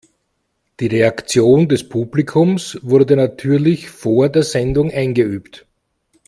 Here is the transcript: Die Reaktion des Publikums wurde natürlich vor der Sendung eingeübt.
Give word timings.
Die 0.79 0.87
Reaktion 0.87 1.67
des 1.69 1.87
Publikums 1.87 2.79
wurde 2.81 3.15
natürlich 3.15 3.91
vor 3.91 4.29
der 4.29 4.41
Sendung 4.41 4.89
eingeübt. 4.89 5.67